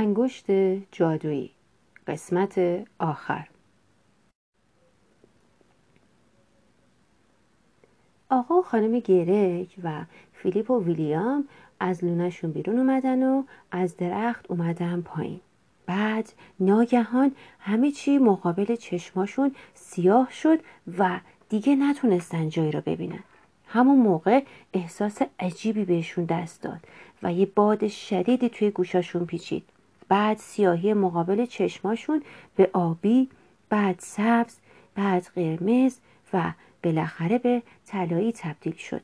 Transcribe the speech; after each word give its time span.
انگشت 0.00 0.44
جادویی. 0.92 1.50
قسمت 2.06 2.84
آخر. 2.98 3.48
آقا 8.30 8.54
و 8.54 8.62
خانم 8.62 8.98
گرک 8.98 9.76
و 9.84 10.04
فیلیپ 10.32 10.70
و 10.70 10.84
ویلیام 10.84 11.48
از 11.80 12.04
لونشون 12.04 12.52
بیرون 12.52 12.78
اومدن 12.78 13.22
و 13.22 13.42
از 13.70 13.96
درخت 13.96 14.50
اومدن 14.50 15.00
پایین. 15.00 15.40
بعد 15.86 16.32
ناگهان 16.60 17.32
همه 17.58 17.90
چی 17.90 18.18
مقابل 18.18 18.76
چشماشون 18.76 19.54
سیاه 19.74 20.32
شد 20.32 20.58
و 20.98 21.20
دیگه 21.48 21.76
نتونستن 21.76 22.48
جایی 22.48 22.72
رو 22.72 22.80
ببینن. 22.80 23.24
همون 23.66 23.98
موقع 23.98 24.42
احساس 24.72 25.22
عجیبی 25.40 25.84
بهشون 25.84 26.24
دست 26.24 26.62
داد 26.62 26.80
و 27.22 27.32
یه 27.32 27.46
باد 27.46 27.88
شدیدی 27.88 28.48
توی 28.48 28.70
گوشاشون 28.70 29.26
پیچید. 29.26 29.64
بعد 30.10 30.36
سیاهی 30.36 30.94
مقابل 30.94 31.46
چشماشون 31.46 32.22
به 32.56 32.70
آبی 32.72 33.28
بعد 33.68 33.96
سبز 33.98 34.56
بعد 34.94 35.30
قرمز 35.34 35.98
و 36.32 36.52
بالاخره 36.84 37.38
به 37.38 37.62
طلایی 37.86 38.32
تبدیل 38.32 38.76
شد 38.76 39.02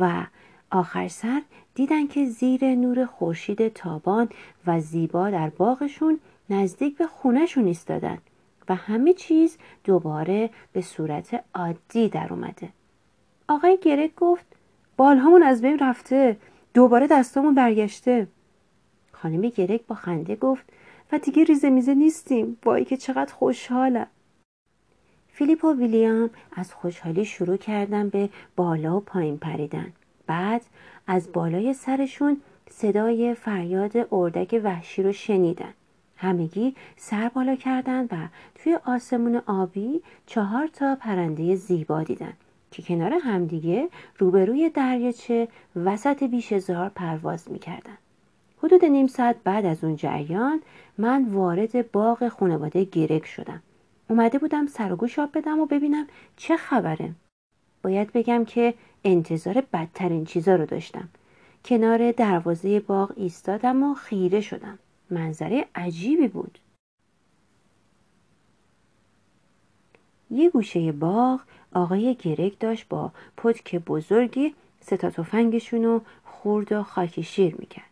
و 0.00 0.26
آخر 0.70 1.08
سر 1.08 1.42
دیدن 1.74 2.06
که 2.06 2.26
زیر 2.26 2.74
نور 2.74 3.06
خورشید 3.06 3.68
تابان 3.68 4.28
و 4.66 4.80
زیبا 4.80 5.30
در 5.30 5.48
باغشون 5.48 6.20
نزدیک 6.50 6.98
به 6.98 7.06
خونهشون 7.06 7.64
ایستادن 7.66 8.18
و 8.68 8.74
همه 8.74 9.12
چیز 9.12 9.58
دوباره 9.84 10.50
به 10.72 10.80
صورت 10.80 11.44
عادی 11.54 12.08
در 12.08 12.26
اومده. 12.30 12.68
آقای 13.48 13.78
گرک 13.82 14.14
گفت 14.14 14.46
بالهامون 14.96 15.42
از 15.42 15.62
بین 15.62 15.78
رفته 15.78 16.36
دوباره 16.74 17.06
دستامون 17.06 17.54
برگشته. 17.54 18.26
خانم 19.22 19.40
گرک 19.40 19.80
با 19.86 19.94
خنده 19.94 20.36
گفت 20.36 20.64
و 21.12 21.18
دیگه 21.18 21.44
ریزه 21.44 21.70
میزه 21.70 21.94
نیستیم. 21.94 22.56
وای 22.64 22.84
که 22.84 22.96
چقدر 22.96 23.32
خوشحالم. 23.34 24.06
فیلیپ 25.28 25.64
و 25.64 25.74
ویلیام 25.74 26.30
از 26.52 26.74
خوشحالی 26.74 27.24
شروع 27.24 27.56
کردن 27.56 28.08
به 28.08 28.28
بالا 28.56 28.96
و 28.96 29.00
پایین 29.00 29.38
پریدن. 29.38 29.92
بعد 30.26 30.62
از 31.06 31.32
بالای 31.32 31.74
سرشون 31.74 32.40
صدای 32.70 33.34
فریاد 33.34 34.08
اردک 34.12 34.60
وحشی 34.64 35.02
رو 35.02 35.12
شنیدن. 35.12 35.74
همگی 36.16 36.74
سر 36.96 37.28
بالا 37.28 37.56
کردند 37.56 38.12
و 38.12 38.16
توی 38.54 38.78
آسمون 38.84 39.36
آبی 39.46 40.02
چهار 40.26 40.66
تا 40.66 40.94
پرنده 41.00 41.56
زیبا 41.56 42.02
دیدن 42.02 42.32
که 42.70 42.82
کنار 42.82 43.12
همدیگه 43.12 43.88
روبروی 44.18 44.70
دریاچه 44.70 45.48
وسط 45.76 46.22
بیش 46.22 46.52
هزار 46.52 46.88
پرواز 46.88 47.50
می‌کردن. 47.50 47.98
حدود 48.70 48.84
نیم 48.84 49.06
ساعت 49.06 49.36
بعد 49.44 49.66
از 49.66 49.84
اون 49.84 49.96
جریان 49.96 50.62
من 50.98 51.24
وارد 51.24 51.92
باغ 51.92 52.28
خانواده 52.28 52.84
گرک 52.84 53.26
شدم. 53.26 53.62
اومده 54.08 54.38
بودم 54.38 54.66
سر 54.66 54.92
و 54.92 54.96
گوش 54.96 55.18
آب 55.18 55.38
بدم 55.38 55.60
و 55.60 55.66
ببینم 55.66 56.06
چه 56.36 56.56
خبره. 56.56 57.12
باید 57.82 58.12
بگم 58.12 58.44
که 58.44 58.74
انتظار 59.04 59.64
بدترین 59.72 60.24
چیزا 60.24 60.54
رو 60.54 60.66
داشتم. 60.66 61.08
کنار 61.64 62.12
دروازه 62.12 62.80
باغ 62.80 63.12
ایستادم 63.16 63.82
و 63.82 63.94
خیره 63.94 64.40
شدم. 64.40 64.78
منظره 65.10 65.66
عجیبی 65.74 66.28
بود. 66.28 66.58
یه 70.30 70.50
گوشه 70.50 70.92
باغ 70.92 71.40
آقای 71.72 72.14
گرگ 72.14 72.58
داشت 72.58 72.88
با 72.88 73.12
پتک 73.36 73.76
بزرگی 73.76 74.54
ستا 74.80 75.10
تفنگشون 75.10 75.84
رو 75.84 76.00
خورد 76.24 76.72
و 76.72 76.82
خاکی 76.82 77.22
شیر 77.22 77.56
می‌کرد. 77.58 77.89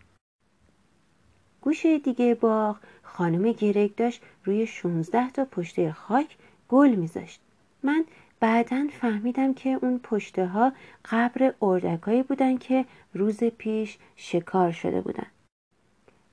گوشه 1.61 1.99
دیگه 1.99 2.35
باغ 2.35 2.77
خانم 3.03 3.53
گرگ 3.53 3.95
داشت 3.95 4.23
روی 4.45 4.67
16 4.67 5.31
تا 5.31 5.45
پشته 5.45 5.93
خاک 5.93 6.37
گل 6.69 6.95
میذاشت. 6.95 7.41
من 7.83 8.05
بعدا 8.41 8.87
فهمیدم 9.01 9.55
که 9.55 9.79
اون 9.83 10.01
پشته 10.03 10.47
ها 10.47 10.73
قبر 11.11 11.55
اردکایی 11.63 12.23
بودن 12.23 12.59
که 12.59 12.85
روز 13.15 13.45
پیش 13.45 13.99
شکار 14.17 14.73
شده 14.73 15.01
بودن. 15.01 15.27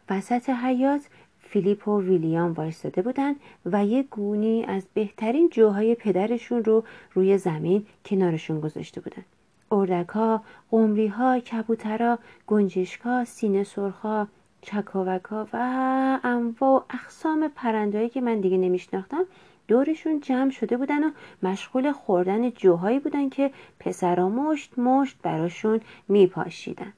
وسط 0.10 0.50
حیات 0.50 1.02
فیلیپ 1.40 1.88
و 1.88 2.02
ویلیام 2.02 2.54
وایستاده 2.54 3.02
بودند 3.02 3.36
و 3.66 3.86
یه 3.86 4.04
گونی 4.04 4.64
از 4.64 4.84
بهترین 4.94 5.50
جوهای 5.50 5.96
پدرشون 5.96 6.64
رو 6.64 6.84
روی 7.14 7.38
زمین 7.38 7.86
کنارشون 8.06 8.60
گذاشته 8.60 9.02
بودن. 9.02 9.24
اردکها، 9.72 10.44
قمریها، 10.72 11.40
کبوترها، 11.40 12.20
گنجشکا، 12.48 13.26
سینه 13.26 13.64
سرخا، 14.66 14.82
چکاوکا 14.82 15.48
و 15.54 15.58
انواع 16.24 16.80
و 16.80 16.84
اقسام 16.90 17.48
پرندهایی 17.48 18.10
که 18.10 18.22
من 18.22 18.40
دیگه 18.40 18.58
نمیشناختم 18.58 19.26
دورشون 19.68 20.20
جمع 20.20 20.52
شده 20.52 20.78
بودن 20.78 21.04
و 21.04 21.12
مشغول 21.44 21.92
خوردن 21.92 22.52
جوهایی 22.52 23.00
بودن 23.00 23.30
که 23.30 23.52
پسرا 23.80 24.30
مشت 24.30 24.80
مشت 24.80 25.18
براشون 25.24 25.80
میپاشیدن. 26.08 26.94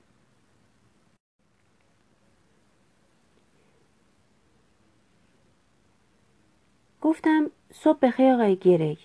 گفتم 7.01 7.51
صبح 7.73 8.00
بخیر 8.01 8.33
آقای 8.33 8.56
گرگ 8.56 8.97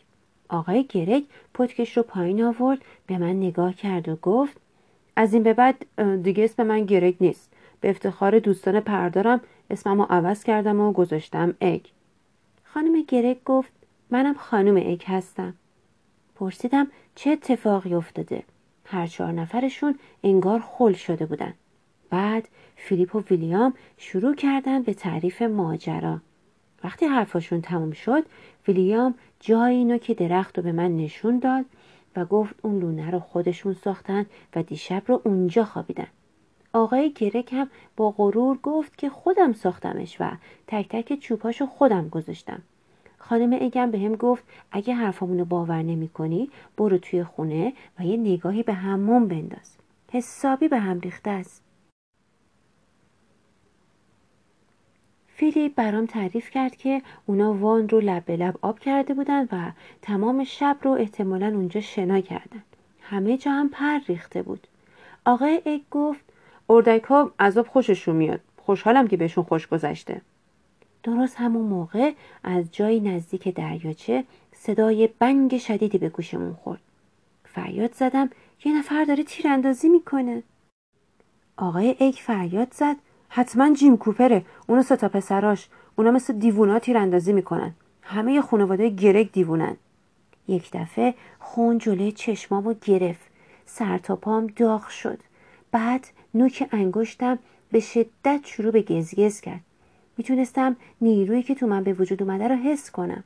آقای 0.48 0.84
گرگ 0.84 1.24
پتکش 1.54 1.96
رو 1.96 2.02
پایین 2.02 2.42
آورد 2.42 2.78
به 3.06 3.18
من 3.18 3.36
نگاه 3.36 3.74
کرد 3.74 4.08
و 4.08 4.16
گفت 4.16 4.56
از 5.16 5.34
این 5.34 5.42
به 5.42 5.52
بعد 5.52 5.86
دیگه 6.22 6.44
اسم 6.44 6.66
من 6.66 6.84
گرگ 6.84 7.16
نیست 7.20 7.52
به 7.82 7.90
افتخار 7.90 8.38
دوستان 8.38 8.80
پردارم 8.80 9.40
اسمم 9.70 10.00
رو 10.00 10.06
عوض 10.10 10.44
کردم 10.44 10.80
و 10.80 10.92
گذاشتم 10.92 11.54
اگ 11.60 11.80
خانم 12.64 13.02
گرگ 13.08 13.44
گفت 13.44 13.72
منم 14.10 14.34
خانم 14.34 14.76
اگ 14.76 15.02
هستم. 15.06 15.54
پرسیدم 16.34 16.86
چه 17.14 17.30
اتفاقی 17.30 17.94
افتاده؟ 17.94 18.42
هر 18.84 19.06
چهار 19.06 19.32
نفرشون 19.32 19.98
انگار 20.24 20.60
خل 20.60 20.92
شده 20.92 21.26
بودن. 21.26 21.54
بعد 22.10 22.48
فیلیپ 22.76 23.14
و 23.14 23.22
ویلیام 23.30 23.74
شروع 23.96 24.34
کردن 24.34 24.82
به 24.82 24.94
تعریف 24.94 25.42
ماجرا. 25.42 26.20
وقتی 26.84 27.06
حرفاشون 27.06 27.60
تموم 27.60 27.92
شد 27.92 28.22
ویلیام 28.68 29.14
جایی 29.40 29.98
که 29.98 30.14
درخت 30.14 30.58
رو 30.58 30.64
به 30.64 30.72
من 30.72 30.96
نشون 30.96 31.38
داد 31.38 31.64
و 32.16 32.24
گفت 32.24 32.54
اون 32.62 32.78
لونه 32.78 33.10
رو 33.10 33.20
خودشون 33.20 33.74
ساختن 33.74 34.26
و 34.56 34.62
دیشب 34.62 35.02
رو 35.06 35.22
اونجا 35.24 35.64
خوابیدن. 35.64 36.06
آقای 36.72 37.12
گرک 37.12 37.52
هم 37.52 37.70
با 37.96 38.10
غرور 38.10 38.58
گفت 38.62 38.98
که 38.98 39.08
خودم 39.10 39.52
ساختمش 39.52 40.16
و 40.20 40.30
تک 40.66 40.88
تک 40.88 41.18
چوبهاشو 41.18 41.66
خودم 41.66 42.08
گذاشتم 42.08 42.62
خانم 43.18 43.58
اگم 43.60 43.90
به 43.90 43.98
هم 43.98 44.16
گفت 44.16 44.44
اگه 44.72 44.94
حرفامونو 44.94 45.44
باور 45.44 45.82
نمی 45.82 46.08
کنی 46.08 46.50
برو 46.76 46.98
توی 46.98 47.24
خونه 47.24 47.72
و 47.98 48.04
یه 48.04 48.16
نگاهی 48.16 48.62
به 48.62 48.72
همون 48.72 49.28
بنداز 49.28 49.76
حسابی 50.12 50.68
به 50.68 50.78
هم 50.78 51.00
ریخته 51.00 51.30
است 51.30 51.62
فیلیپ 55.42 55.74
برام 55.74 56.06
تعریف 56.06 56.50
کرد 56.50 56.76
که 56.76 57.02
اونا 57.26 57.54
وان 57.54 57.88
رو 57.88 58.00
لب 58.00 58.24
به 58.24 58.36
لب 58.36 58.58
آب 58.62 58.78
کرده 58.78 59.14
بودن 59.14 59.48
و 59.52 59.72
تمام 60.02 60.44
شب 60.44 60.76
رو 60.82 60.90
احتمالا 60.90 61.46
اونجا 61.46 61.80
شنا 61.80 62.20
کردن. 62.20 62.62
همه 63.00 63.38
جا 63.38 63.50
هم 63.50 63.68
پر 63.68 63.98
ریخته 64.08 64.42
بود. 64.42 64.66
آقای 65.24 65.62
اگ 65.66 65.80
گفت 65.90 66.31
اردک 66.72 67.04
ها 67.04 67.32
عذاب 67.40 67.66
خوششون 67.66 68.16
میاد. 68.16 68.40
خوشحالم 68.56 69.08
که 69.08 69.16
بهشون 69.16 69.44
خوش 69.44 69.66
گذشته. 69.66 70.20
درست 71.02 71.36
همون 71.36 71.66
موقع 71.66 72.12
از 72.44 72.64
جایی 72.72 73.00
نزدیک 73.00 73.54
دریاچه 73.54 74.24
صدای 74.52 75.08
بنگ 75.18 75.58
شدیدی 75.58 75.98
به 75.98 76.08
گوشمون 76.08 76.52
خورد. 76.52 76.80
فریاد 77.44 77.94
زدم 77.94 78.30
یه 78.64 78.78
نفر 78.78 79.04
داره 79.04 79.22
تیراندازی 79.22 79.88
می‌کنه. 79.88 80.42
آقای 81.56 81.96
اگ 82.00 82.14
فریاد 82.14 82.68
زد 82.72 82.96
حتما 83.28 83.74
جیم 83.74 83.96
کوپره 83.96 84.44
اونو 84.66 84.82
ستا 84.82 85.08
پسراش 85.08 85.68
اونا 85.96 86.10
مثل 86.10 86.32
دیوونا 86.38 86.78
تیراندازی 86.78 87.32
می‌کنن 87.32 87.74
همه 88.02 88.40
خانواده 88.40 88.88
گرگ 88.88 89.32
دیوونن 89.32 89.76
یک 90.48 90.70
دفعه 90.72 91.14
خون 91.40 91.78
جلوی 91.78 92.12
چشمامو 92.12 92.74
گرفت 92.84 93.30
سر 93.66 93.98
تا 93.98 94.16
پام 94.16 94.46
داغ 94.46 94.88
شد 94.88 95.18
بعد 95.72 96.06
نوک 96.34 96.68
انگشتم 96.72 97.38
به 97.72 97.80
شدت 97.80 98.40
شروع 98.44 98.72
به 98.72 98.82
گزگز 98.82 99.40
کرد. 99.40 99.60
می‌تونستم 100.16 100.76
نیرویی 101.00 101.42
که 101.42 101.54
تو 101.54 101.66
من 101.66 101.84
به 101.84 101.92
وجود 101.92 102.22
اومده 102.22 102.48
رو 102.48 102.54
حس 102.54 102.90
کنم. 102.90 103.24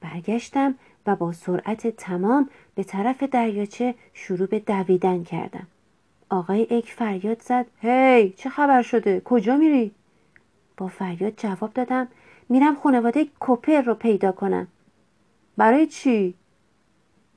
برگشتم 0.00 0.74
و 1.06 1.16
با 1.16 1.32
سرعت 1.32 1.86
تمام 1.86 2.50
به 2.74 2.84
طرف 2.84 3.22
دریاچه 3.22 3.94
شروع 4.14 4.46
به 4.46 4.58
دویدن 4.58 5.24
کردم. 5.24 5.66
آقای 6.30 6.66
اک 6.70 6.90
فریاد 6.90 7.42
زد 7.42 7.66
هی 7.80 8.30
چه 8.30 8.50
خبر 8.50 8.82
شده؟ 8.82 9.20
کجا 9.24 9.56
میری? 9.56 9.90
با 10.76 10.88
فریاد 10.88 11.32
جواب 11.36 11.72
دادم 11.72 12.08
میرم 12.48 12.74
خانواده 12.74 13.26
کوپر 13.40 13.80
رو 13.80 13.94
پیدا 13.94 14.32
کنم. 14.32 14.66
برای 15.56 15.86
چی؟ 15.86 16.34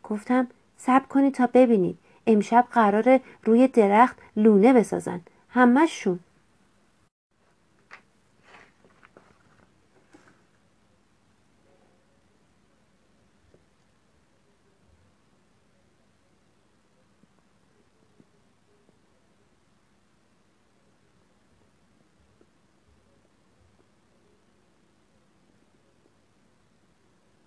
گفتم 0.04 0.48
صبر 0.78 1.06
کنید 1.06 1.34
تا 1.34 1.50
ببینید 1.54 1.98
امشب 2.28 2.66
قرار 2.72 3.20
روی 3.44 3.68
درخت 3.68 4.18
لونه 4.38 4.74
بسازن. 4.74 5.22
همشون 5.50 6.20